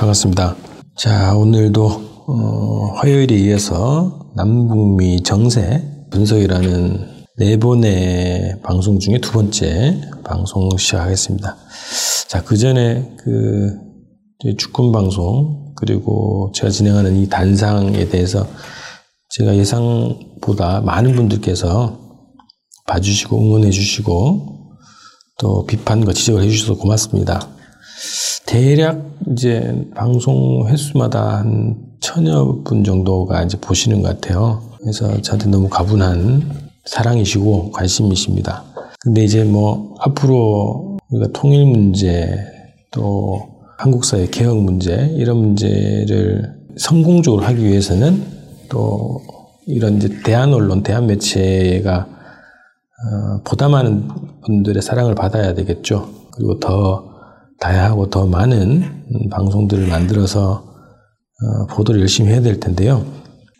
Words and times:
반갑습니다. 0.00 0.56
자, 0.96 1.34
오늘도 1.34 1.84
어, 2.26 2.92
화요일에 2.94 3.36
이어서 3.36 4.30
남북미 4.34 5.22
정세 5.22 5.82
분석이라는 6.10 7.26
네 7.36 7.58
번의 7.58 8.60
방송 8.62 8.98
중에 8.98 9.18
두 9.18 9.32
번째 9.32 10.00
방송 10.24 10.70
시작하겠습니다. 10.78 11.54
자, 12.28 12.42
그 12.42 12.56
전에 12.56 13.14
그 13.18 13.76
주권 14.56 14.90
방송 14.90 15.74
그리고 15.76 16.50
제가 16.54 16.70
진행하는 16.70 17.16
이 17.18 17.28
단상에 17.28 18.08
대해서 18.08 18.46
제가 19.28 19.54
예상보다 19.54 20.80
많은 20.80 21.14
분들께서 21.14 21.98
봐주시고 22.86 23.38
응원해 23.38 23.70
주시고 23.70 24.76
또 25.38 25.66
비판과 25.66 26.14
지적을 26.14 26.42
해주셔서 26.42 26.80
고맙습니다. 26.80 27.50
대략 28.50 29.00
이제 29.30 29.88
방송 29.94 30.66
횟수마다 30.66 31.38
한 31.38 31.76
천여 32.00 32.62
분 32.64 32.82
정도가 32.82 33.44
이제 33.44 33.56
보시는 33.60 34.02
것 34.02 34.08
같아요. 34.08 34.60
그래서 34.80 35.22
저한테 35.22 35.48
너무 35.48 35.68
가분한 35.68 36.50
사랑이시고 36.84 37.70
관심이십니다. 37.70 38.64
근데 38.98 39.22
이제 39.22 39.44
뭐 39.44 39.94
앞으로 40.00 40.98
우리가 41.10 41.28
통일 41.32 41.64
문제 41.64 42.28
또 42.90 43.40
한국 43.78 44.04
사회 44.04 44.26
개혁 44.26 44.56
문제 44.56 45.14
이런 45.16 45.36
문제를 45.36 46.52
성공적으로 46.76 47.44
하기 47.44 47.64
위해서는 47.64 48.20
또 48.68 49.20
이런 49.68 49.98
이제 49.98 50.08
대한 50.24 50.52
언론, 50.52 50.82
대한 50.82 51.06
매체가 51.06 52.00
어, 52.00 53.42
보다 53.44 53.68
많은 53.68 54.08
분들의 54.44 54.82
사랑을 54.82 55.14
받아야 55.14 55.54
되겠죠. 55.54 56.08
그리고 56.32 56.58
더 56.58 57.09
다양하고 57.60 58.10
더 58.10 58.26
많은 58.26 59.28
방송들을 59.30 59.86
만들어서 59.86 60.64
어, 61.42 61.66
보도를 61.66 62.00
열심히 62.00 62.32
해야 62.32 62.40
될 62.40 62.58
텐데요. 62.58 63.04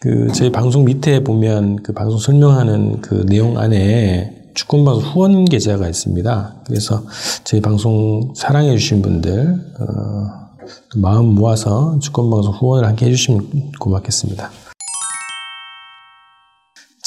그 0.00 0.28
저희 0.32 0.50
방송 0.50 0.84
밑에 0.84 1.22
보면 1.22 1.82
그 1.82 1.92
방송 1.92 2.18
설명하는 2.18 3.02
그 3.02 3.26
내용 3.26 3.58
안에 3.58 4.52
주권방송 4.54 5.04
후원 5.04 5.44
계좌가 5.44 5.88
있습니다. 5.88 6.62
그래서 6.66 7.04
저희 7.44 7.60
방송 7.60 8.32
사랑해 8.34 8.76
주신 8.76 9.02
분들 9.02 9.54
어, 9.80 9.86
마음 10.96 11.34
모아서 11.34 11.98
주권방송 12.00 12.54
후원을 12.54 12.88
함께 12.88 13.06
해주시면 13.06 13.72
고맙겠습니다. 13.78 14.50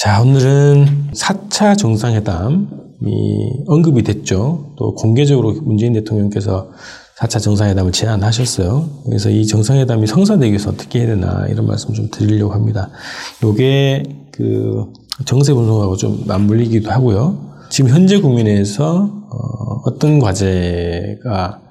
자 0.03 0.21
오늘은 0.21 1.11
4차 1.13 1.77
정상회담 1.77 2.67
이 3.05 3.63
언급이 3.67 4.03
됐죠. 4.03 4.73
또 4.77 4.95
공개적으로 4.95 5.53
문재인 5.61 5.93
대통령께서 5.93 6.71
4차 7.19 7.41
정상회담을 7.41 7.93
제안하셨어요. 7.93 8.89
그래서 9.05 9.29
이 9.29 9.47
정상회담이 9.47 10.05
성사되기 10.05 10.51
위해서 10.51 10.71
어떻게 10.71 10.99
해야 10.99 11.07
되나 11.07 11.47
이런 11.47 11.67
말씀 11.67 11.93
좀 11.93 12.09
드리려고 12.11 12.53
합니다. 12.53 12.89
요게 13.45 14.03
그 14.33 14.91
정세 15.23 15.53
분석하고 15.53 15.95
좀 15.95 16.25
맞물리기도 16.27 16.91
하고요. 16.91 17.37
지금 17.69 17.89
현재 17.89 18.19
국민에서 18.19 19.09
어, 19.29 19.99
떤 19.99 20.19
과제가 20.19 21.61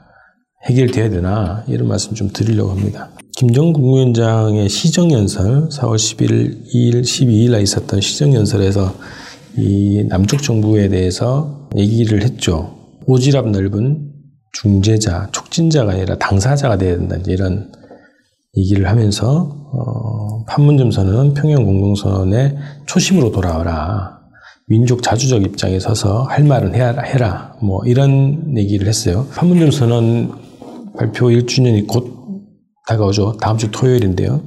해결돼야 0.64 1.10
되나 1.10 1.64
이런 1.68 1.86
말씀 1.86 2.14
좀 2.14 2.30
드리려고 2.32 2.70
합니다. 2.70 3.10
김정은 3.42 3.72
국무위원장의 3.72 4.68
시정연설 4.68 5.68
4월 5.70 5.96
11일, 5.96 6.64
2일, 6.72 7.02
12일에 7.02 7.60
있었던 7.60 8.00
시정연설에서 8.00 8.94
이 9.56 10.04
남쪽 10.08 10.44
정부에 10.44 10.88
대해서 10.88 11.68
얘기를 11.76 12.22
했죠. 12.22 12.72
오지랖 13.08 13.50
넓은 13.50 14.12
중재자, 14.52 15.30
촉진자가 15.32 15.90
아니라 15.90 16.16
당사자가 16.18 16.78
돼야 16.78 16.96
된다. 16.96 17.16
이런 17.26 17.72
얘기를 18.56 18.88
하면서 18.88 19.56
어, 19.72 20.44
판문점 20.44 20.92
선언은 20.92 21.34
평양 21.34 21.64
공동선언의 21.64 22.56
초심으로 22.86 23.32
돌아와라. 23.32 24.20
민족 24.68 25.02
자주적 25.02 25.42
입장에 25.42 25.80
서서 25.80 26.22
할 26.22 26.44
말은 26.44 26.76
해라, 26.76 27.02
해라. 27.02 27.56
뭐 27.60 27.84
이런 27.86 28.56
얘기를 28.56 28.86
했어요. 28.86 29.26
판문점 29.34 29.72
선언 29.72 30.30
발표 30.96 31.26
1주년이 31.26 31.88
곧 31.88 32.21
다가오죠. 32.86 33.36
다음 33.40 33.58
주 33.58 33.70
토요일인데요. 33.70 34.42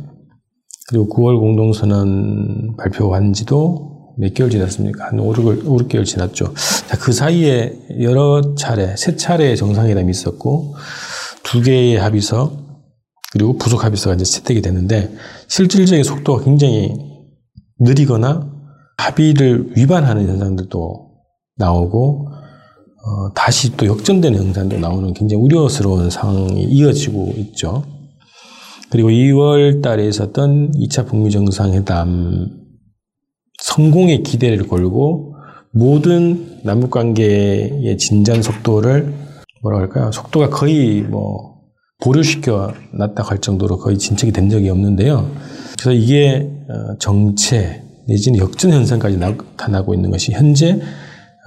그리고 0.88 1.08
9월 1.10 1.40
공동선언 1.40 2.76
발표한 2.78 3.34
지도 3.34 4.14
몇 4.18 4.34
개월 4.34 4.50
지났습니까? 4.50 5.08
한 5.08 5.20
5, 5.20 5.34
6개월, 5.34 5.66
5, 5.66 5.80
6 5.80 5.88
개월 5.88 6.06
지났죠. 6.06 6.54
자, 6.88 6.98
그 6.98 7.12
사이에 7.12 7.74
여러 8.02 8.56
차례, 8.56 8.96
세 8.96 9.16
차례의 9.16 9.58
정상회담이 9.58 10.10
있었고, 10.10 10.76
두 11.44 11.62
개의 11.62 11.98
합의서, 11.98 12.54
그리고 13.32 13.58
부속 13.58 13.84
합의서가 13.84 14.16
이제 14.16 14.24
채택이 14.24 14.62
됐는데, 14.62 15.14
실질적인 15.48 16.04
속도가 16.04 16.44
굉장히 16.46 16.94
느리거나 17.80 18.50
합의를 18.98 19.74
위반하는 19.76 20.28
현상들도 20.30 21.10
나오고, 21.58 22.30
어, 23.06 23.34
다시 23.34 23.76
또 23.76 23.86
역전되는 23.86 24.40
현상도 24.40 24.80
나오는 24.80 25.14
굉장히 25.14 25.44
우려스러운 25.44 26.10
상황이 26.10 26.64
이어지고 26.64 27.34
있죠. 27.38 27.84
그리고 28.96 29.10
2월 29.10 29.82
달에 29.82 30.08
있었던 30.08 30.72
2차 30.72 31.06
북미 31.06 31.30
정상회담 31.30 32.50
성공의 33.62 34.24
기대를 34.24 34.70
걸고 34.70 35.36
모든 35.74 36.62
남북 36.64 36.92
관계의 36.92 37.98
진전 37.98 38.42
속도를 38.42 39.14
뭐라 39.64 39.80
할까요? 39.80 40.12
속도가 40.14 40.50
거의 40.50 41.02
뭐 41.02 41.56
보류시켜 42.02 42.74
놨다 42.94 43.22
할 43.24 43.40
정도로 43.40 43.80
거의 43.80 43.98
진척이 43.98 44.32
된 44.32 44.50
적이 44.50 44.70
없는데요. 44.70 45.30
그래서 45.74 45.92
이게 45.92 46.50
어, 46.70 46.98
정체 46.98 47.84
내지는 48.08 48.40
역전 48.40 48.72
현상까지 48.72 49.18
나타나고 49.18 49.94
있는 49.94 50.10
것이 50.10 50.32
현재 50.32 50.80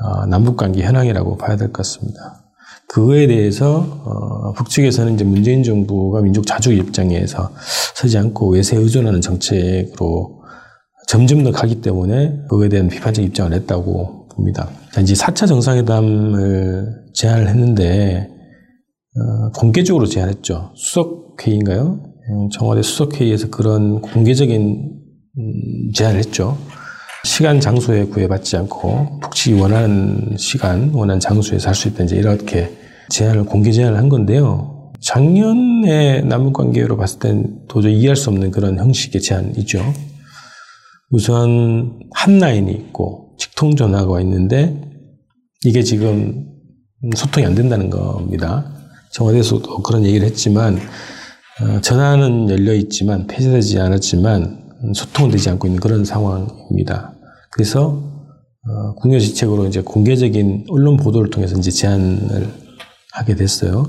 어, 0.05 0.27
남북 0.27 0.59
관계 0.59 0.83
현황이라고 0.83 1.39
봐야 1.39 1.57
될 1.57 1.69
것 1.69 1.79
같습니다. 1.79 2.38
그거에 2.89 3.27
대해서 3.27 4.03
어, 4.05 4.53
북측에서는 4.55 5.15
이제 5.15 5.25
문재인 5.25 5.63
정부가 5.63 6.23
민족 6.23 6.47
자주 6.47 6.73
입장에서 6.73 7.53
서지 7.95 8.17
않고 8.19 8.53
외세 8.53 8.77
의존하는 8.77 9.21
정책으로 9.21 10.39
점점 11.07 11.45
더 11.45 11.53
가기 11.53 11.81
때문에 11.81 12.41
그거에 12.49 12.69
대한 12.69 12.89
비판적 12.89 13.25
입장을 13.25 13.51
냈다고 13.51 14.29
봅니다. 14.29 14.71
자, 14.93 15.01
이제 15.01 15.15
4차 15.15 15.47
정상회담을 15.49 17.07
제안을 17.15 17.49
했는데, 17.49 18.29
어, 19.17 19.51
공개적으로 19.53 20.07
제안했죠. 20.07 20.73
수석회의인가요? 20.77 22.01
음, 22.31 22.49
청와대 22.53 22.83
수석회의에서 22.83 23.49
그런 23.49 24.01
공개적인 24.01 24.93
음, 25.39 25.93
제안을 25.95 26.19
했죠. 26.19 26.59
시간, 27.25 27.61
장소에 27.61 28.05
구애받지 28.05 28.57
않고 28.57 29.21
북측이 29.21 29.61
원하는 29.61 30.37
시간, 30.39 30.91
원하는 30.95 31.21
장소에서 31.21 31.69
할수 31.69 31.89
있다. 31.89 32.05
이제 32.05 32.17
이렇게 32.17 32.77
제안을 33.11 33.45
공개 33.45 33.73
제안을 33.73 33.99
한 33.99 34.09
건데요. 34.09 34.93
작년에 35.01 36.23
남북 36.23 36.55
관계로 36.55 36.97
봤을 36.97 37.19
땐 37.19 37.61
도저히 37.69 37.99
이해할 37.99 38.17
수 38.17 38.31
없는 38.31 38.51
그런 38.51 38.79
형식의 38.79 39.21
제안이죠. 39.21 39.81
우선 41.11 42.01
한 42.13 42.39
라인이 42.39 42.71
있고 42.73 43.35
직통 43.39 43.75
전화가 43.77 44.21
있는데 44.21 44.81
이게 45.65 45.83
지금 45.83 46.47
소통이 47.17 47.47
안 47.47 47.55
된다는 47.55 47.91
겁니다. 47.91 48.73
청와대에서도 49.13 49.83
그런 49.83 50.05
얘기를 50.05 50.27
했지만 50.27 50.79
어, 51.61 51.81
전화는 51.81 52.51
열려 52.51 52.75
있지만 52.75 53.27
폐쇄되지 53.27 53.81
않았지만 53.81 54.68
소통은 54.95 55.31
되지 55.31 55.51
않고 55.51 55.67
있는 55.67 55.81
그런 55.81 56.05
상황입니다. 56.05 57.15
그래서 57.51 58.03
어, 58.69 58.95
국유지책으로 58.97 59.67
이제 59.67 59.81
공개적인 59.81 60.67
언론 60.69 60.97
보도를 60.97 61.31
통해서 61.31 61.57
이제 61.57 61.71
제안을 61.71 62.49
하게 63.13 63.35
됐어요. 63.35 63.87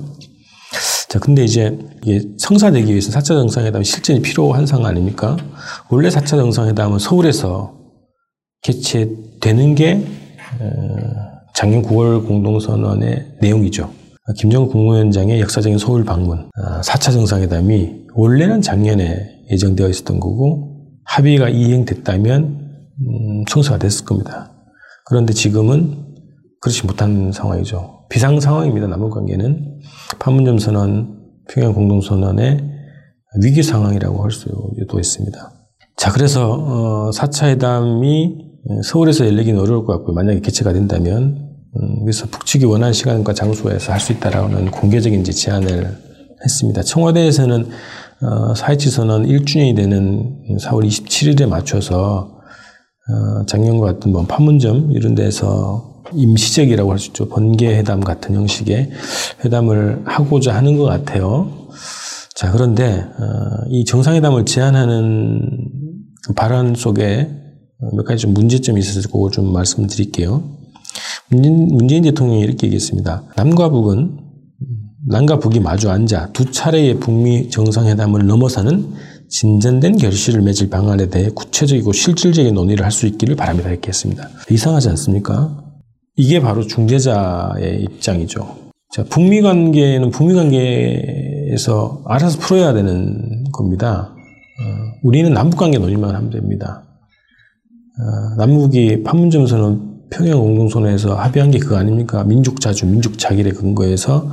자, 1.09 1.19
근데 1.19 1.43
이제 1.43 1.77
이게 2.03 2.21
성사되기 2.37 2.89
위해서 2.91 3.11
4차 3.11 3.25
정상회담 3.25 3.83
실전이 3.83 4.21
필요한 4.21 4.65
상황 4.65 4.91
아닙니까? 4.91 5.37
원래 5.89 6.07
4차 6.09 6.27
정상회담은 6.27 6.99
서울에서 6.99 7.73
개최되는 8.61 9.75
게 9.75 10.05
어, 10.59 10.65
작년 11.55 11.81
9월 11.81 12.25
공동선언의 12.25 13.37
내용이죠. 13.41 13.91
김정은 14.37 14.67
국무위원장의 14.67 15.41
역사적인 15.41 15.79
서울 15.79 16.05
방문, 16.05 16.49
4차 16.83 17.09
어, 17.09 17.11
정상회담이 17.11 17.95
원래는 18.13 18.61
작년에 18.61 19.45
예정되어 19.51 19.89
있었던 19.89 20.19
거고 20.19 20.68
합의가 21.09 21.49
이행됐다면 21.49 22.43
음, 23.01 23.43
성사가 23.49 23.79
됐을 23.79 24.05
겁니다. 24.05 24.51
그런데 25.05 25.33
지금은 25.33 26.05
그렇지 26.61 26.85
못한 26.85 27.31
상황이죠. 27.31 28.05
비상 28.09 28.39
상황입니다. 28.39 28.87
남북 28.87 29.11
관계는 29.11 29.79
판문점 30.19 30.59
선언, 30.59 31.17
평양 31.49 31.73
공동 31.73 32.01
선언의 32.01 32.59
위기 33.43 33.63
상황이라고 33.63 34.23
할 34.23 34.31
수도 34.31 34.99
있습니다. 34.99 35.51
자, 35.97 36.11
그래서 36.11 36.51
어, 36.51 37.09
4차 37.11 37.47
회담이 37.47 38.49
서울에서 38.83 39.25
열리기는 39.25 39.59
어려울 39.59 39.85
것 39.85 39.93
같고요. 39.97 40.13
만약에 40.13 40.41
개최가 40.41 40.73
된다면 40.73 41.49
음, 41.75 41.99
그래서 42.03 42.27
북측이 42.27 42.65
원하는 42.65 42.93
시간과 42.93 43.33
장소에서 43.33 43.93
할 43.93 43.99
수 43.99 44.11
있다라는 44.11 44.71
공개적인 44.71 45.23
제안을 45.23 45.97
했습니다. 46.43 46.83
청와대에서는 46.83 47.67
어, 48.21 48.53
사회치 48.53 48.89
선언 48.89 49.25
1주년이 49.25 49.75
되는 49.75 50.57
4월 50.59 50.85
27일에 50.85 51.47
맞춰서 51.47 52.39
어, 53.09 53.45
작년과 53.45 53.93
같은 53.93 54.11
뭐 54.11 54.25
판문점 54.25 54.91
이런 54.91 55.15
데서 55.15 56.03
임시적이라고 56.13 56.91
할 56.91 56.99
수 56.99 57.07
있죠. 57.09 57.29
번개 57.29 57.67
회담 57.67 57.99
같은 58.01 58.35
형식의 58.35 58.89
회담을 59.45 60.01
하고자 60.05 60.53
하는 60.55 60.77
것 60.77 60.83
같아요. 60.85 61.49
자, 62.35 62.51
그런데 62.51 62.99
어, 63.01 63.65
이 63.69 63.85
정상회담을 63.85 64.45
제안하는 64.45 65.69
그 66.25 66.33
발언 66.33 66.75
속에 66.75 67.29
몇 67.93 68.03
가지 68.03 68.23
좀 68.23 68.33
문제점이 68.33 68.79
있어서 68.79 69.07
그거 69.07 69.29
좀 69.29 69.53
말씀드릴게요. 69.53 70.43
문재인, 71.29 71.67
문재인 71.67 72.03
대통령이 72.03 72.41
이렇게 72.41 72.67
얘기했습니다. 72.67 73.23
남과 73.37 73.69
북은 73.69 74.28
남과 75.07 75.39
북이 75.39 75.59
마주 75.59 75.89
앉아 75.89 76.31
두 76.33 76.51
차례의 76.51 76.99
북미 76.99 77.49
정상회담을 77.49 78.27
넘어서는 78.27 78.93
진전된 79.29 79.97
결실을 79.97 80.41
맺을 80.41 80.69
방안에 80.69 81.09
대해 81.09 81.29
구체적이고 81.33 81.93
실질적인 81.93 82.53
논의를 82.53 82.83
할 82.83 82.91
수 82.91 83.05
있기를 83.07 83.35
바랍니다. 83.35 83.69
이렇게 83.69 83.89
했습니다. 83.89 84.27
이상하지 84.49 84.89
않습니까? 84.89 85.63
이게 86.15 86.41
바로 86.41 86.65
중재자의 86.65 87.83
입장이죠. 87.83 88.57
자, 88.91 89.05
북미 89.07 89.41
관계는 89.41 90.09
북미 90.09 90.33
관계에서 90.33 92.01
알아서 92.05 92.39
풀어야 92.39 92.73
되는 92.73 93.43
겁니다. 93.53 94.13
어, 94.15 94.97
우리는 95.03 95.31
남북 95.31 95.57
관계 95.57 95.77
논의만 95.77 96.13
하면 96.15 96.29
됩니다. 96.31 96.83
어, 97.99 98.35
남북이 98.37 99.03
판문점 99.03 99.45
선언 99.45 99.99
평양 100.09 100.39
공동선언에서 100.39 101.13
합의한 101.15 101.51
게 101.51 101.59
그거 101.59 101.77
아닙니까? 101.77 102.23
민족 102.23 102.59
자주, 102.59 102.87
민족 102.87 103.19
자길에 103.19 103.51
근거해서 103.51 104.27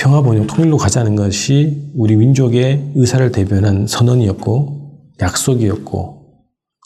평화 0.00 0.22
번영 0.22 0.46
통일로 0.46 0.78
가자는 0.78 1.14
것이 1.14 1.90
우리 1.94 2.16
민족의 2.16 2.92
의사를 2.94 3.30
대변한 3.32 3.86
선언이었고 3.86 5.10
약속이었고 5.20 6.24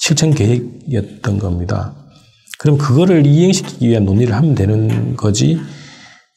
실천 0.01 0.35
계획이었던 0.35 1.39
겁니다. 1.39 1.95
그럼 2.59 2.77
그거를 2.77 3.25
이행시키기 3.25 3.89
위한 3.89 4.05
논의를 4.05 4.35
하면 4.35 4.57
되는 4.57 5.15
거지 5.15 5.61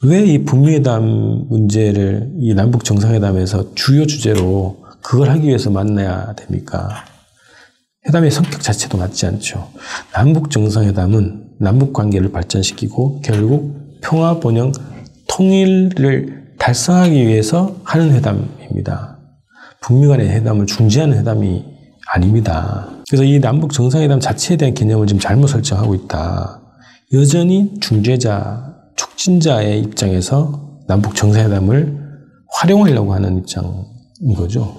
왜 0.04 0.24
이 0.24 0.44
북미회담 0.44 1.48
문제를 1.50 2.34
이 2.38 2.54
남북 2.54 2.84
정상회담에서 2.84 3.74
주요 3.74 4.06
주제로 4.06 4.78
그걸 5.02 5.32
하기 5.32 5.48
위해서 5.48 5.72
만나야 5.72 6.36
됩니까? 6.36 6.90
회담의 8.08 8.30
성격 8.30 8.62
자체도 8.62 9.00
맞지 9.00 9.26
않죠. 9.26 9.72
남북 10.14 10.52
정상회담은 10.52 11.56
남북 11.60 11.94
관계를 11.94 12.32
발전시키고 12.32 13.22
결국 13.22 14.00
평화 14.02 14.40
번영 14.40 14.72
통일을 15.28 16.47
달성하기 16.68 17.26
위해서 17.26 17.78
하는 17.86 18.12
회담입니다. 18.12 19.18
북미 19.80 20.06
간의 20.06 20.28
회담을 20.28 20.66
중지하는 20.66 21.18
회담이 21.18 21.64
아닙니다. 22.12 22.90
그래서 23.08 23.24
이 23.24 23.40
남북 23.40 23.72
정상회담 23.72 24.20
자체에 24.20 24.58
대한 24.58 24.74
개념을 24.74 25.08
지금 25.08 25.18
잘못 25.18 25.48
설정하고 25.48 25.96
있다. 25.96 26.62
여전히 27.14 27.72
중재자, 27.80 28.76
촉진자의 28.98 29.80
입장에서 29.80 30.82
남북 30.90 31.16
정상회담을 31.16 32.00
활용하려고 32.50 33.14
하는 33.14 33.38
입장인 33.38 34.34
거죠. 34.36 34.76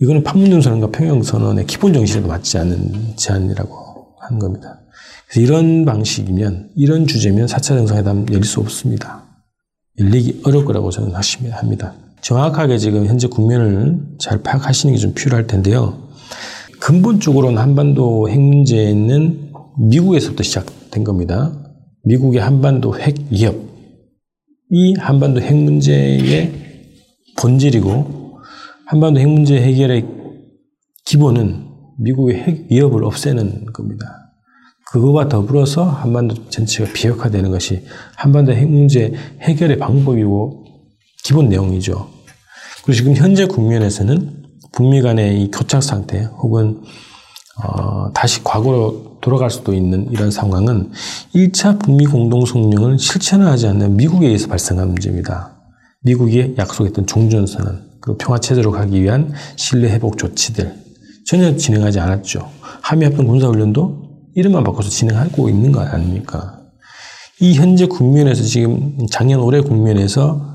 이거는 0.00 0.22
판문점선언과 0.22 0.92
평양선언의 0.92 1.66
기본 1.66 1.92
정신에도 1.92 2.28
맞지 2.28 2.58
않는 2.58 3.16
제안이라고 3.16 4.14
하는 4.20 4.38
겁니다. 4.38 4.78
그래서 5.26 5.40
이런 5.40 5.84
방식이면, 5.84 6.70
이런 6.76 7.08
주제면 7.08 7.46
4차 7.46 7.62
정상회담 7.62 8.26
열릴 8.30 8.44
수 8.44 8.60
없습니다. 8.60 9.23
열리기 9.98 10.42
어려울 10.44 10.64
거라고 10.64 10.90
저는 10.90 11.12
합니다. 11.14 11.94
정확하게 12.20 12.78
지금 12.78 13.06
현재 13.06 13.28
국면을 13.28 14.00
잘 14.18 14.42
파악하시는 14.42 14.94
게 14.94 15.00
좀 15.00 15.12
필요할 15.14 15.46
텐데요. 15.46 16.08
근본적으로는 16.80 17.58
한반도 17.58 18.28
핵 18.28 18.40
문제는 18.40 19.52
미국에서부터 19.78 20.42
시작된 20.42 21.04
겁니다. 21.04 21.52
미국의 22.04 22.40
한반도 22.40 22.98
핵 22.98 23.14
위협. 23.30 23.56
이 24.70 24.94
한반도 24.98 25.40
핵 25.40 25.54
문제의 25.54 26.52
본질이고 27.38 28.38
한반도 28.86 29.20
핵 29.20 29.28
문제 29.28 29.60
해결의 29.60 30.04
기본은 31.04 31.66
미국의 31.98 32.36
핵 32.36 32.66
위협을 32.70 33.04
없애는 33.04 33.66
겁니다. 33.66 34.23
그거와 34.90 35.28
더불어서 35.28 35.84
한반도 35.84 36.48
전체가 36.50 36.92
비핵화되는 36.92 37.50
것이 37.50 37.84
한반도 38.16 38.52
핵 38.52 38.68
문제 38.68 39.12
해결의 39.40 39.78
방법이고 39.78 40.64
기본 41.24 41.48
내용이죠. 41.48 42.08
그리고 42.84 42.92
지금 42.92 43.14
현재 43.16 43.46
국면에서는 43.46 44.44
북미 44.72 45.00
간의 45.00 45.42
이 45.42 45.50
교착 45.50 45.82
상태 45.82 46.28
혹은 46.42 46.82
어, 47.62 48.12
다시 48.12 48.42
과거로 48.42 49.18
돌아갈 49.20 49.50
수도 49.50 49.72
있는 49.72 50.10
이런 50.10 50.30
상황은 50.30 50.90
1차 51.34 51.80
북미 51.80 52.04
공동 52.04 52.44
성명을 52.44 52.98
실천하지 52.98 53.68
않는 53.68 53.96
미국에 53.96 54.26
의해서 54.26 54.48
발생한 54.48 54.88
문제입니다. 54.88 55.56
미국이 56.02 56.54
약속했던 56.58 57.06
종전선언, 57.06 57.82
그리고 58.00 58.18
평화체제로 58.18 58.70
가기 58.70 59.02
위한 59.02 59.32
신뢰 59.56 59.90
회복 59.90 60.18
조치들 60.18 60.74
전혀 61.24 61.56
진행하지 61.56 62.00
않았죠. 62.00 62.50
한미합동 62.82 63.26
군사훈련도 63.26 64.03
이름만 64.34 64.64
바꿔서 64.64 64.88
진행하고 64.88 65.48
있는 65.48 65.72
거 65.72 65.80
아닙니까? 65.80 66.60
이 67.40 67.54
현재 67.54 67.86
국면에서 67.86 68.42
지금 68.42 69.06
작년 69.10 69.40
올해 69.40 69.60
국면에서 69.60 70.54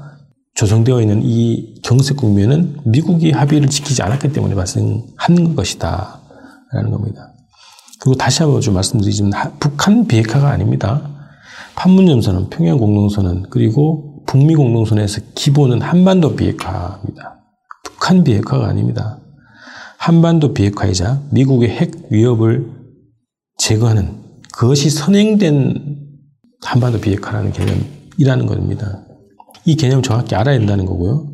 조성되어 0.56 1.02
있는 1.02 1.22
이 1.24 1.82
경색 1.84 2.18
국면은 2.18 2.78
미국이 2.84 3.32
합의를 3.32 3.70
지키지 3.70 4.02
않았기 4.02 4.34
때문에 4.34 4.56
발생한 4.56 5.56
것이다. 5.56 6.20
라는 6.72 6.92
겁니다. 6.92 7.34
그리고 8.00 8.16
다시 8.16 8.44
한번 8.44 8.62
좀 8.62 8.76
말씀드리지만 8.76 9.32
북한 9.60 10.08
비핵화가 10.08 10.50
아닙니다. 10.50 11.02
판문점선언, 11.76 12.50
평양 12.50 12.78
공동선언, 12.78 13.48
그리고 13.50 14.24
북미 14.26 14.56
공동선언에서 14.56 15.22
기본은 15.36 15.82
한반도 15.82 16.36
비핵화입니다. 16.36 17.40
북한 17.84 18.24
비핵화가 18.24 18.68
아닙니다. 18.68 19.20
한반도 19.98 20.54
비핵화이자 20.54 21.22
미국의 21.32 21.70
핵 21.70 21.92
위협을 22.10 22.79
제거하는 23.70 24.16
그것이 24.58 24.90
선행된 24.90 25.98
한반도 26.62 27.00
비핵화라는 27.00 27.52
개념이라는 27.54 28.48
겁니다. 28.48 29.06
이 29.66 29.76
개념을 29.76 30.02
정확히 30.02 30.34
알아야 30.34 30.58
된다는 30.58 30.86
거고요. 30.86 31.28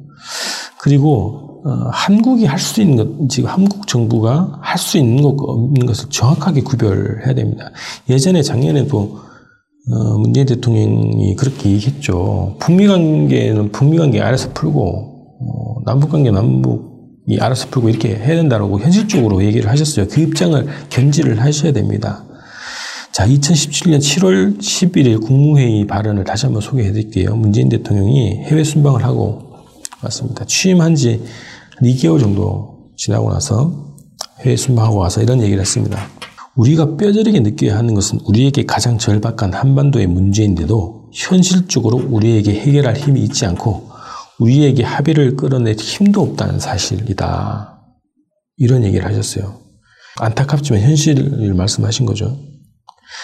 그리고 0.80 1.62
어, 1.66 1.90
한국이 1.92 2.46
할 2.46 2.60
수 2.60 2.82
있는 2.82 2.98
것, 2.98 3.30
지금 3.30 3.50
한국 3.50 3.88
정부가 3.88 4.60
할 4.62 4.77
수 4.77 4.98
있는 4.98 5.24
것 5.24 5.36
없는 5.39 5.86
것을 5.86 6.10
정확하게 6.10 6.62
구별해야 6.62 7.34
됩니다. 7.34 7.72
예전에 8.10 8.42
작년에도 8.44 9.18
어, 9.92 10.18
문재인 10.18 10.46
대통령이 10.46 11.36
그렇게 11.38 11.72
얘기했죠. 11.72 12.58
북미 12.60 12.86
관계는 12.88 13.72
북미 13.72 13.98
관계 13.98 14.20
알아서 14.22 14.51
풀고 14.54 14.82
어, 15.39 15.82
남북 15.86 16.12
관계 16.12 16.32
남북 16.32 16.95
이 17.27 17.39
알아서 17.39 17.67
풀고 17.70 17.89
이렇게 17.89 18.10
해야 18.10 18.36
된다라고 18.36 18.79
현실적으로 18.79 19.44
얘기를 19.44 19.70
하셨어요. 19.70 20.08
그 20.08 20.22
입장을 20.22 20.67
견지를 20.89 21.41
하셔야 21.41 21.72
됩니다. 21.72 22.24
자, 23.12 23.25
2017년 23.25 24.00
7월 24.00 24.60
11일 24.60 25.22
국무회의 25.22 25.88
발언을 25.88 26.24
다시 26.24 26.46
한번 26.46 26.62
소개해 26.62 26.91
드릴게요. 26.91 27.36
문재인 27.36 27.70
대통령이 27.70 28.44
해외 28.44 28.63
순방을 28.63 29.03
하고 29.03 29.55
왔습니다. 30.03 30.46
취임한 30.46 30.96
지 30.96 31.24
2개월 31.82 32.20
정도 32.20 32.89
지나고 32.98 33.32
나서 33.32 33.96
해외 34.41 34.55
순방하고 34.55 34.98
와서 34.98 35.22
이런 35.22 35.41
얘기를 35.41 35.62
했습니다. 35.62 35.98
우리가 36.55 36.98
뼈저리게 36.98 37.39
느껴야 37.39 37.77
하는 37.77 37.94
것은 37.94 38.20
우리에게 38.25 38.65
가장 38.65 38.98
절박한 38.98 39.53
한반도의 39.53 40.08
문제인데도 40.08 41.10
현실적으로 41.13 41.98
우리에게 42.10 42.53
해결할 42.53 42.96
힘이 42.96 43.22
있지 43.24 43.46
않고 43.46 43.95
우리에게 44.39 44.84
합의를 44.84 45.36
끌어낼 45.36 45.75
힘도 45.75 46.22
없다는 46.22 46.60
사실이다. 46.60 47.80
이런 48.58 48.84
얘기를 48.84 49.06
하셨어요. 49.06 49.60
안타깝지만 50.20 50.82
현실을 50.82 51.54
말씀하신 51.54 52.06
거죠. 52.06 52.38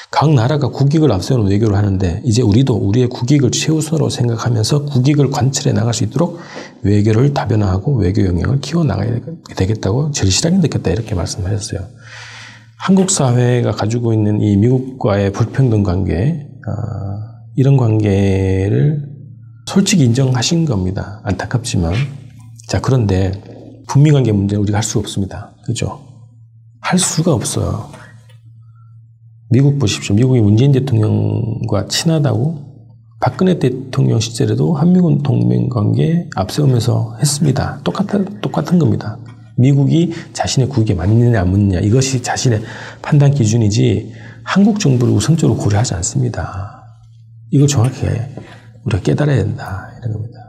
각 0.09 0.33
나라가 0.33 0.69
국익을 0.69 1.11
앞세우는 1.11 1.49
외교를 1.49 1.75
하는데 1.75 2.21
이제 2.25 2.41
우리도 2.41 2.75
우리의 2.75 3.07
국익을 3.07 3.51
최우선으로 3.51 4.09
생각하면서 4.09 4.85
국익을 4.85 5.31
관철해 5.31 5.73
나갈 5.73 5.93
수 5.93 6.03
있도록 6.03 6.39
외교를 6.83 7.33
다변화하고 7.33 7.95
외교 7.95 8.25
영역을 8.25 8.59
키워 8.59 8.83
나가야 8.83 9.19
되겠다고 9.55 10.11
절실하게 10.11 10.57
느꼈다 10.57 10.91
이렇게 10.91 11.15
말씀하셨어요. 11.15 11.87
한국 12.77 13.09
사회가 13.09 13.71
가지고 13.71 14.13
있는 14.13 14.41
이 14.41 14.57
미국과의 14.57 15.31
불평등 15.31 15.83
관계 15.83 16.47
어, 16.67 16.71
이런 17.55 17.77
관계를 17.77 19.10
솔직히 19.71 20.03
인정하신 20.03 20.65
겁니다. 20.65 21.21
안타깝지만. 21.23 21.93
자, 22.67 22.81
그런데 22.81 23.31
북미 23.87 24.11
관계 24.11 24.33
문제는 24.33 24.61
우리가 24.63 24.79
할 24.79 24.83
수가 24.83 24.99
없습니다. 24.99 25.53
그죠? 25.65 26.01
할 26.81 26.99
수가 26.99 27.31
없어요. 27.33 27.89
미국 29.49 29.79
보십시오. 29.79 30.13
미국이 30.13 30.41
문재인 30.41 30.73
대통령과 30.73 31.87
친하다고 31.87 32.89
박근혜 33.21 33.59
대통령 33.59 34.19
시절에도 34.19 34.73
한미군 34.73 35.23
동맹 35.23 35.69
관계 35.69 36.27
앞세우면서 36.35 37.15
했습니다. 37.19 37.79
똑같은, 37.85 38.41
똑같은 38.41 38.77
겁니다. 38.77 39.19
미국이 39.55 40.11
자신의 40.33 40.67
국익에 40.67 40.95
맞느냐 40.95 41.39
안 41.39 41.49
맞느냐 41.49 41.79
이것이 41.79 42.21
자신의 42.21 42.61
판단 43.01 43.31
기준이지 43.33 44.11
한국 44.43 44.81
정부를 44.81 45.13
우선적으로 45.13 45.57
고려하지 45.57 45.93
않습니다. 45.93 46.83
이걸 47.51 47.69
정확히 47.69 48.07
우리가 48.85 49.01
깨달아야 49.03 49.37
된다 49.37 49.91
이런 49.99 50.13
겁니다. 50.13 50.39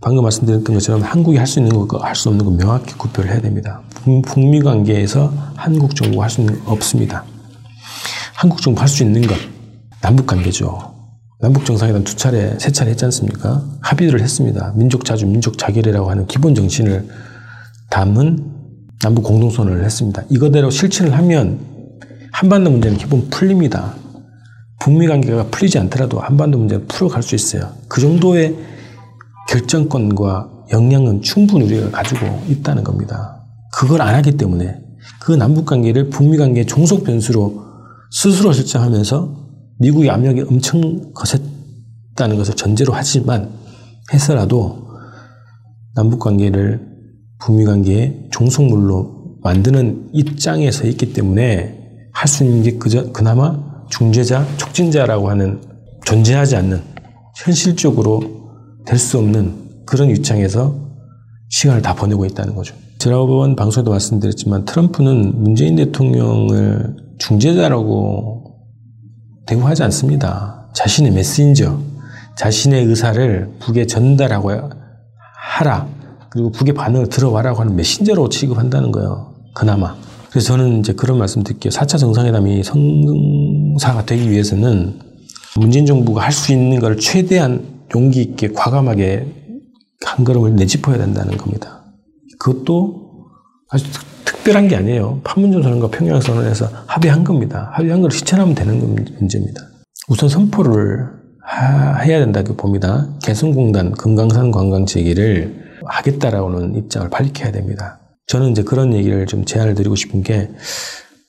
방금 0.00 0.22
말씀드렸던 0.22 0.74
것처럼 0.74 1.02
한국이 1.02 1.38
할 1.38 1.46
수 1.46 1.58
있는 1.58 1.88
거, 1.88 1.98
할수 1.98 2.28
없는 2.28 2.44
거 2.44 2.50
명확히 2.52 2.94
구별을 2.94 3.30
해야 3.30 3.40
됩니다. 3.40 3.82
북미 4.26 4.60
관계에서 4.60 5.32
한국 5.56 5.96
정부가 5.96 6.24
할 6.24 6.30
수 6.30 6.40
있는 6.40 6.62
거 6.64 6.72
없습니다. 6.72 7.24
한국 8.34 8.62
정부 8.62 8.80
할수 8.80 9.02
있는 9.02 9.22
것 9.22 9.36
남북 10.00 10.26
관계죠. 10.26 10.94
남북 11.40 11.64
정상회담 11.64 12.04
두 12.04 12.14
차례, 12.16 12.56
세 12.58 12.70
차례 12.70 12.90
했지 12.90 13.04
않습니까? 13.04 13.64
합의를 13.80 14.20
했습니다. 14.20 14.72
민족 14.76 15.04
자주, 15.04 15.26
민족 15.26 15.56
자결이라고 15.58 16.10
하는 16.10 16.26
기본 16.26 16.54
정신을 16.54 17.08
담은 17.90 18.44
남북 19.02 19.22
공동선언을 19.22 19.84
했습니다. 19.84 20.22
이거대로 20.30 20.70
실천을 20.70 21.16
하면 21.16 21.60
한반도 22.32 22.70
문제는 22.70 22.98
기본 22.98 23.28
풀립니다. 23.30 23.94
북미 24.80 25.06
관계가 25.06 25.46
풀리지 25.46 25.78
않더라도 25.78 26.20
한반도 26.20 26.58
문제를 26.58 26.84
풀어갈 26.86 27.22
수 27.22 27.34
있어요. 27.34 27.72
그 27.88 28.00
정도의 28.00 28.56
결정권과 29.48 30.66
역량은 30.72 31.22
충분히 31.22 31.64
우리가 31.66 31.90
가지고 31.90 32.26
있다는 32.48 32.84
겁니다. 32.84 33.44
그걸 33.72 34.02
안 34.02 34.14
하기 34.16 34.36
때문에 34.36 34.80
그 35.20 35.32
남북 35.32 35.66
관계를 35.66 36.10
북미 36.10 36.36
관계의 36.36 36.66
종속 36.66 37.04
변수로 37.04 37.62
스스로 38.10 38.52
설정하면서 38.52 39.36
미국의 39.80 40.10
압력이 40.10 40.42
엄청 40.42 41.12
거셌다는 41.12 42.36
것을 42.36 42.54
전제로 42.54 42.92
하지만 42.92 43.50
해서라도 44.12 44.88
남북 45.94 46.20
관계를 46.20 46.86
북미 47.40 47.64
관계의 47.64 48.28
종속물로 48.30 49.38
만드는 49.42 50.10
입장에 50.12 50.70
서 50.70 50.86
있기 50.86 51.12
때문에 51.12 51.78
할 52.12 52.28
수 52.28 52.44
있는 52.44 52.62
게 52.62 52.78
그저 52.78 53.12
그나마 53.12 53.67
중재자, 53.90 54.46
촉진자라고 54.56 55.28
하는 55.30 55.60
존재하지 56.04 56.56
않는 56.56 56.82
현실적으로 57.36 58.20
될 58.84 58.98
수 58.98 59.18
없는 59.18 59.84
그런 59.84 60.10
입장에서 60.10 60.74
시간을 61.50 61.82
다 61.82 61.94
보내고 61.94 62.24
있다는 62.24 62.54
거죠. 62.54 62.74
지난번 62.98 63.54
방송에도 63.56 63.90
말씀드렸지만 63.90 64.64
트럼프는 64.64 65.42
문재인 65.42 65.76
대통령을 65.76 66.96
중재자라고 67.18 68.44
대우하지 69.46 69.82
않습니다. 69.84 70.68
자신의 70.74 71.12
메신저, 71.12 71.78
자신의 72.36 72.84
의사를 72.84 73.50
북에 73.60 73.86
전달하고 73.86 74.50
하라. 75.36 75.88
그리고 76.30 76.50
북의 76.50 76.74
반응을 76.74 77.08
들어와라고 77.08 77.60
하는 77.60 77.76
메신저로 77.76 78.28
취급한다는 78.28 78.92
거예요. 78.92 79.34
그나마. 79.54 79.96
그래서 80.30 80.48
저는 80.48 80.80
이제 80.80 80.92
그런 80.92 81.18
말씀 81.18 81.42
드릴게요. 81.42 81.70
4차 81.70 81.98
정상회담이 81.98 82.62
성사가 82.62 84.04
되기 84.06 84.30
위해서는 84.30 84.98
문재인 85.58 85.86
정부가 85.86 86.22
할 86.22 86.32
수 86.32 86.52
있는 86.52 86.78
걸 86.80 86.98
최대한 86.98 87.64
용기 87.94 88.20
있게 88.22 88.48
과감하게 88.48 89.26
한 90.04 90.24
걸음을 90.24 90.54
내짚어야 90.56 90.98
된다는 90.98 91.36
겁니다. 91.36 91.82
그것도 92.38 93.08
아주 93.70 93.84
특별한 94.24 94.68
게 94.68 94.76
아니에요. 94.76 95.20
판문점 95.24 95.62
선언과 95.62 95.88
평양 95.88 96.20
선언에서 96.20 96.68
합의한 96.86 97.24
겁니다. 97.24 97.70
합의한 97.72 98.02
걸 98.02 98.10
실천하면 98.10 98.54
되는 98.54 98.78
문제입니다. 99.18 99.62
우선 100.08 100.28
선포를 100.28 101.08
하, 101.42 101.96
해야 102.02 102.18
된다고 102.20 102.54
봅니다. 102.54 103.08
개성공단 103.22 103.92
금강산 103.92 104.50
관광 104.50 104.84
재개를 104.86 105.68
하겠다라고는 105.86 106.76
입장을 106.76 107.08
밝혀야 107.08 107.52
됩니다. 107.52 107.98
저는 108.28 108.50
이제 108.50 108.62
그런 108.62 108.92
얘기를 108.92 109.26
좀 109.26 109.44
제안을 109.44 109.74
드리고 109.74 109.96
싶은 109.96 110.22
게, 110.22 110.50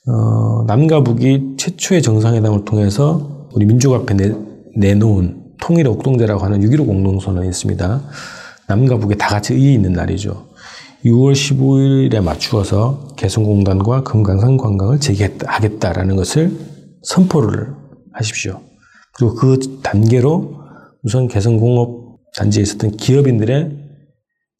어, 0.06 0.64
남과 0.66 1.02
북이 1.02 1.56
최초의 1.56 2.02
정상회담을 2.02 2.64
통해서 2.64 3.48
우리 3.54 3.64
민족 3.64 3.94
앞에 3.94 4.14
내, 4.14 4.34
내놓은 4.76 5.54
통일의 5.60 5.90
옥동제라고 5.92 6.44
하는 6.44 6.60
6.15 6.60 6.86
공동선언이 6.86 7.48
있습니다. 7.48 8.02
남과 8.68 8.98
북에 8.98 9.16
다 9.16 9.28
같이 9.28 9.54
의의 9.54 9.74
있는 9.74 9.92
날이죠. 9.92 10.48
6월 11.04 11.32
15일에 11.32 12.22
맞추어서 12.22 13.08
개성공단과 13.16 14.02
금강산 14.02 14.58
관광을 14.58 15.00
재개하겠다라는 15.00 16.16
것을 16.16 16.52
선포를 17.02 17.68
하십시오. 18.12 18.60
그리고 19.14 19.34
그 19.34 19.58
단계로 19.82 20.60
우선 21.02 21.28
개성공업 21.28 22.20
단지에 22.36 22.62
있었던 22.62 22.92
기업인들의 22.92 23.70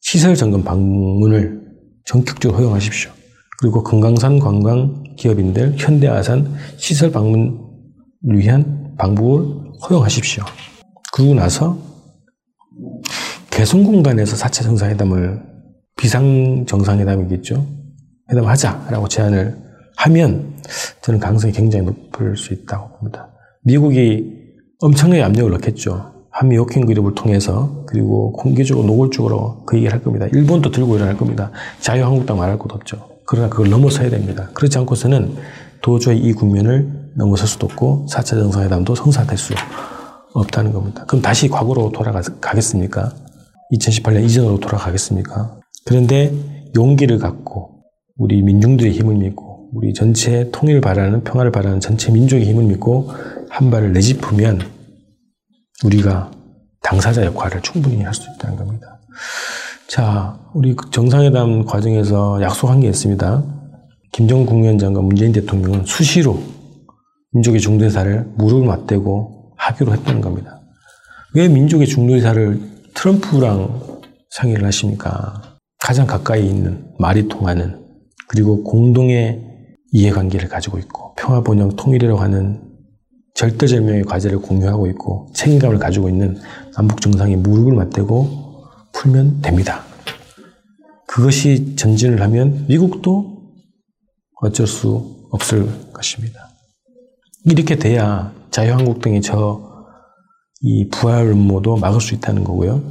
시설 0.01 0.35
점검 0.35 0.63
방문을 0.63 1.60
전격적으로 2.05 2.59
허용하십시오. 2.59 3.11
그리고 3.59 3.83
금강산 3.83 4.39
관광 4.39 5.03
기업인들 5.17 5.75
현대아산 5.77 6.55
시설 6.77 7.11
방문을 7.11 7.59
위한 8.23 8.95
방법을 8.97 9.71
허용하십시오. 9.87 10.43
그러고 11.13 11.35
나서 11.35 11.77
개성공단에서 13.51 14.35
4차 14.35 14.63
정상회담을 14.63 15.41
비상 15.97 16.65
정상회담이겠죠. 16.65 17.67
회담하자라고 18.31 19.07
제안을 19.07 19.57
하면 19.97 20.55
저는 21.01 21.19
가능성이 21.19 21.53
굉장히 21.53 21.85
높을 21.85 22.35
수 22.37 22.53
있다고 22.53 22.97
봅니다. 22.97 23.31
미국이 23.63 24.41
엄청나게 24.79 25.21
압력을 25.21 25.51
넣겠죠. 25.51 26.10
한미 26.31 26.57
워킹 26.57 26.85
그룹을 26.85 27.13
통해서 27.13 27.83
그리고 27.85 28.31
공개적으로 28.31 28.87
노골적으로 28.87 29.63
그 29.65 29.75
얘기를 29.75 29.93
할 29.93 30.01
겁니다. 30.01 30.27
일본도 30.31 30.71
들고 30.71 30.95
일어날 30.95 31.17
겁니다. 31.17 31.51
자유한국당 31.81 32.37
말할 32.37 32.57
것도 32.57 32.75
없죠. 32.75 33.09
그러나 33.25 33.49
그걸 33.49 33.69
넘어서야 33.69 34.09
됩니다. 34.09 34.49
그렇지 34.53 34.77
않고서는 34.79 35.35
도저히 35.81 36.19
이 36.19 36.33
국면을 36.33 36.89
넘어설 37.15 37.47
수도 37.47 37.67
없고 37.67 38.07
4차 38.09 38.29
정상회담도 38.29 38.95
성사될 38.95 39.37
수 39.37 39.53
없다는 40.33 40.71
겁니다. 40.71 41.05
그럼 41.05 41.21
다시 41.21 41.49
과거로 41.49 41.91
돌아가겠습니까? 41.91 43.13
2018년 43.73 44.23
이전으로 44.23 44.59
돌아가겠습니까? 44.59 45.59
그런데 45.85 46.33
용기를 46.75 47.17
갖고 47.17 47.81
우리 48.17 48.41
민중들의 48.41 48.93
힘을 48.93 49.15
믿고 49.15 49.69
우리 49.73 49.93
전체 49.93 50.49
통일을 50.51 50.79
바라는 50.81 51.23
평화를 51.23 51.51
바라는 51.51 51.79
전체 51.79 52.11
민족의 52.11 52.45
힘을 52.45 52.65
믿고 52.65 53.09
한 53.49 53.69
발을 53.69 53.93
내짚으면 53.93 54.61
우리가 55.85 56.31
당사자 56.81 57.25
역할을 57.25 57.61
충분히 57.61 58.01
할 58.01 58.13
수 58.13 58.29
있다는 58.35 58.57
겁니다. 58.57 58.99
자, 59.87 60.39
우리 60.53 60.75
그 60.75 60.89
정상회담 60.89 61.65
과정에서 61.65 62.41
약속한 62.41 62.79
게 62.79 62.87
있습니다. 62.87 63.43
김정은 64.11 64.45
국무위원장과 64.45 65.01
문재인 65.01 65.31
대통령은 65.31 65.85
수시로 65.85 66.41
민족의 67.33 67.61
중대사를 67.61 68.31
무릎을 68.35 68.67
맞대고 68.67 69.53
하기로 69.57 69.93
했다는 69.93 70.21
겁니다. 70.21 70.61
왜 71.33 71.47
민족의 71.47 71.87
중대사를 71.87 72.59
트럼프랑 72.93 74.01
상의를 74.31 74.65
하십니까? 74.65 75.41
가장 75.79 76.05
가까이 76.07 76.45
있는 76.47 76.85
말이 76.99 77.27
통하는 77.27 77.79
그리고 78.27 78.63
공동의 78.63 79.41
이해관계를 79.93 80.47
가지고 80.47 80.77
있고 80.79 81.13
평화 81.15 81.41
번영 81.41 81.75
통일이라고 81.75 82.19
하는 82.19 82.61
절대절명의 83.33 84.03
과제를 84.03 84.39
공유하고 84.39 84.87
있고 84.87 85.29
책임감을 85.33 85.79
가지고 85.79 86.09
있는 86.09 86.37
남북 86.75 87.01
정상이 87.01 87.35
무릎을 87.37 87.73
맞대고 87.73 88.63
풀면 88.93 89.41
됩니다. 89.41 89.83
그것이 91.07 91.75
전진을 91.75 92.21
하면 92.21 92.65
미국도 92.67 93.41
어쩔 94.41 94.67
수 94.67 95.27
없을 95.31 95.67
것입니다. 95.93 96.49
이렇게 97.45 97.75
돼야 97.75 98.33
자유한국당이 98.51 99.21
저이 99.21 100.89
부활 100.91 101.27
음모도 101.27 101.77
막을 101.77 101.99
수 102.01 102.13
있다는 102.13 102.43
거고요. 102.43 102.81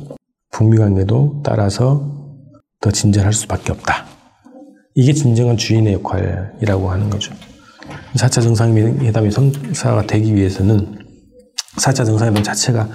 북미 0.50 0.76
관계도 0.76 1.42
따라서 1.44 2.20
더 2.80 2.90
진전할 2.90 3.32
수밖에 3.32 3.72
없다. 3.72 4.06
이게 4.94 5.12
진정한 5.12 5.56
주인의 5.56 5.94
역할이라고 5.94 6.90
하는 6.90 7.10
거죠. 7.10 7.32
4차 8.14 8.42
정상회담이 8.42 9.30
성사가 9.30 10.06
되기 10.06 10.34
위해서는 10.34 10.98
4차 11.78 12.04
정상회담 12.06 12.42
자체가 12.42 12.88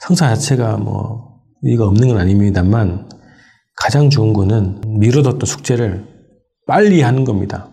성사 0.00 0.28
자체가 0.34 0.76
뭐 0.76 1.40
의의가 1.62 1.86
없는 1.86 2.08
건 2.08 2.18
아닙니다만 2.18 3.08
가장 3.74 4.10
좋은 4.10 4.32
거는 4.32 4.98
미뤄뒀던 4.98 5.40
숙제를 5.44 6.06
빨리 6.66 7.00
하는 7.00 7.24
겁니다. 7.24 7.70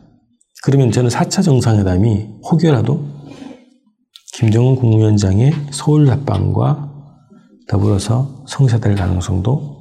그러면 0.63 0.91
저는 0.91 1.09
4차 1.09 1.43
정상회담이 1.43 2.27
혹여라도 2.49 3.05
김정은 4.33 4.75
국무위원장의 4.75 5.53
서울 5.71 6.05
답방과 6.07 6.91
더불어서 7.67 8.43
성사될 8.47 8.95
가능성도 8.95 9.75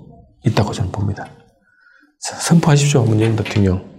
있다고 0.45 0.73
저는 0.73 0.93
봅니다. 0.93 1.27
선포하십시오. 2.21 3.05
문재인 3.05 3.37
대통령. 3.37 3.94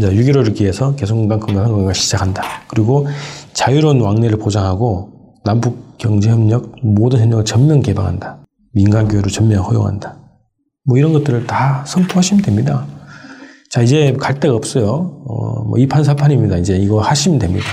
이제 0.00 0.10
6.15를 0.10 0.54
기해서 0.54 0.94
개성공단 0.96 1.40
건강한 1.40 1.70
건강 1.70 1.92
시작한다. 1.92 2.42
그리고 2.68 3.06
자유로운 3.52 4.00
왕래를 4.00 4.38
보장하고 4.38 5.12
남북 5.44 5.98
경제협력 5.98 6.72
모든 6.82 7.20
협력을 7.20 7.44
전면 7.44 7.82
개방한다. 7.82 8.38
민간 8.72 9.08
교류를 9.08 9.30
전면 9.30 9.58
허용한다. 9.58 10.16
뭐 10.86 10.96
이런 10.96 11.12
것들을 11.12 11.46
다 11.46 11.84
선포하시면 11.86 12.42
됩니다. 12.42 12.86
자, 13.70 13.82
이제 13.82 14.14
갈 14.18 14.40
데가 14.40 14.54
없어요. 14.54 14.86
어, 15.26 15.64
뭐 15.64 15.74
2판, 15.74 16.02
4판입니다. 16.02 16.58
이제 16.58 16.76
이거 16.76 17.00
하시면 17.00 17.38
됩니다. 17.38 17.66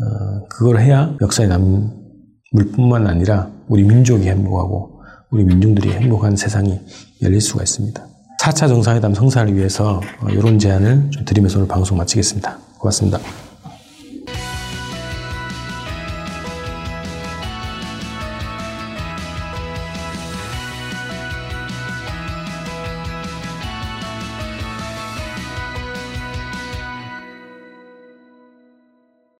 어, 0.00 0.46
그걸 0.48 0.80
해야 0.80 1.14
역사에 1.20 1.46
남을 1.46 2.72
뿐만 2.74 3.06
아니라 3.06 3.48
우리 3.68 3.84
민족이 3.84 4.28
행복하고 4.28 5.00
우리 5.30 5.44
민중들이 5.44 5.92
행복한 5.92 6.34
세상이 6.34 6.80
열릴 7.22 7.40
수가 7.40 7.62
있습니다. 7.62 8.15
4차 8.46 8.68
정상회담 8.68 9.12
성사를 9.12 9.56
위해서 9.56 10.00
이런 10.30 10.60
제안을 10.60 11.10
좀 11.10 11.24
드리면서 11.24 11.58
오늘 11.58 11.66
방송 11.66 11.98
마치겠습니다. 11.98 12.56
고맙습니다. 12.78 13.18